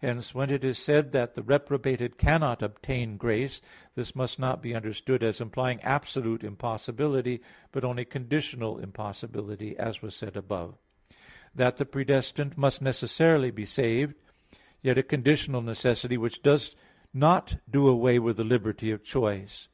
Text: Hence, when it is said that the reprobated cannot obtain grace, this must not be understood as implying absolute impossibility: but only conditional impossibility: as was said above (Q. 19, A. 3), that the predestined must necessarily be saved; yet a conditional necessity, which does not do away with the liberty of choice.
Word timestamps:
Hence, 0.00 0.32
when 0.32 0.50
it 0.50 0.64
is 0.64 0.78
said 0.78 1.10
that 1.10 1.34
the 1.34 1.42
reprobated 1.42 2.18
cannot 2.18 2.62
obtain 2.62 3.16
grace, 3.16 3.60
this 3.96 4.14
must 4.14 4.38
not 4.38 4.62
be 4.62 4.76
understood 4.76 5.24
as 5.24 5.40
implying 5.40 5.80
absolute 5.82 6.44
impossibility: 6.44 7.40
but 7.72 7.82
only 7.82 8.04
conditional 8.04 8.78
impossibility: 8.78 9.76
as 9.76 10.00
was 10.02 10.14
said 10.14 10.36
above 10.36 10.76
(Q. 11.10 11.16
19, 11.16 11.16
A. 11.16 11.16
3), 11.16 11.18
that 11.56 11.76
the 11.78 11.84
predestined 11.84 12.56
must 12.56 12.80
necessarily 12.80 13.50
be 13.50 13.66
saved; 13.66 14.14
yet 14.82 14.98
a 14.98 15.02
conditional 15.02 15.62
necessity, 15.62 16.16
which 16.16 16.42
does 16.44 16.76
not 17.12 17.56
do 17.68 17.88
away 17.88 18.20
with 18.20 18.36
the 18.36 18.44
liberty 18.44 18.92
of 18.92 19.02
choice. 19.02 19.68